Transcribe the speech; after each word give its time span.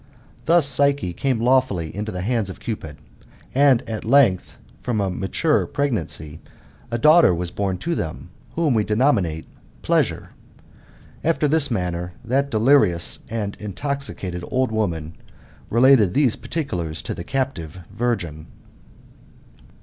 Thus 0.45 0.65
Psyche 0.67 1.13
came 1.13 1.39
lawfully 1.39 1.95
into 1.95 2.11
the 2.11 2.23
hands 2.23 2.49
of 2.49 2.59
Cupid; 2.59 2.97
and, 3.53 3.87
at 3.87 4.03
length, 4.03 4.57
ftom 4.83 4.99
a 5.05 5.11
mature 5.11 5.67
pregnancy, 5.67 6.39
a 6.89 6.97
daughter 6.97 7.35
was 7.35 7.51
born 7.51 7.77
to 7.77 7.93
them, 7.93 8.31
whom 8.55 8.73
we 8.73 8.83
denominate 8.83 9.45
Pleasure. 9.83 10.31
After 11.23 11.47
this 11.47 11.69
manner, 11.69 12.13
that 12.25 12.49
delirious 12.49 13.19
and 13.29 13.55
intoxicated 13.59 14.43
old 14.47 14.71
woman 14.71 15.13
related 15.69 16.15
these 16.15 16.35
partieu 16.35 16.77
lars 16.77 17.03
to 17.03 17.13
the 17.13 17.23
captive 17.23 17.77
virgin. 17.93 18.47